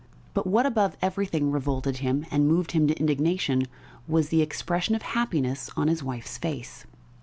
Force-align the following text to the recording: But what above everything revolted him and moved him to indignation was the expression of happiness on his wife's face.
But 0.33 0.47
what 0.47 0.65
above 0.65 0.97
everything 1.03 1.51
revolted 1.51 1.97
him 1.97 2.25
and 2.31 2.47
moved 2.47 2.71
him 2.71 2.87
to 2.87 2.97
indignation 2.99 3.67
was 4.07 4.29
the 4.29 4.41
expression 4.41 4.95
of 4.95 5.03
happiness 5.03 5.69
on 5.77 5.87
his 5.89 6.01
wife's 6.01 6.39
face. 6.39 6.85